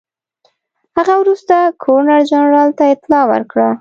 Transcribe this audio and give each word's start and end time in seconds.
هغه 0.97 1.13
وروسته 1.21 1.55
ګورنرجنرال 1.83 2.69
ته 2.77 2.83
اطلاع 2.95 3.23
ورکړه. 3.31 3.67